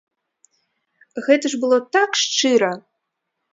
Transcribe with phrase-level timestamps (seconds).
[1.27, 2.73] Гэта ж было так шчыра!